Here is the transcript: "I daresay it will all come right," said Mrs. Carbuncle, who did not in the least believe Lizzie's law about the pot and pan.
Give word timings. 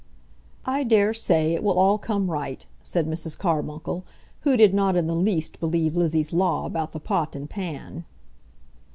"I 0.65 0.81
daresay 0.83 1.53
it 1.53 1.61
will 1.63 1.77
all 1.77 1.99
come 1.99 2.31
right," 2.31 2.65
said 2.81 3.05
Mrs. 3.05 3.37
Carbuncle, 3.37 4.03
who 4.39 4.57
did 4.57 4.73
not 4.73 4.95
in 4.95 5.05
the 5.05 5.13
least 5.15 5.59
believe 5.59 5.95
Lizzie's 5.95 6.33
law 6.33 6.65
about 6.65 6.91
the 6.93 6.99
pot 6.99 7.35
and 7.35 7.47
pan. 7.47 8.05